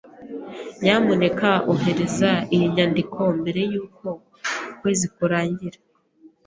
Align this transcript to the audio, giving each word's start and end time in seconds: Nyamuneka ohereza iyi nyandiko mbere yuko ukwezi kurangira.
Nyamuneka 0.81 1.49
ohereza 1.73 2.31
iyi 2.53 2.65
nyandiko 2.75 3.19
mbere 3.39 3.61
yuko 3.73 4.05
ukwezi 4.71 5.05
kurangira. 5.15 5.79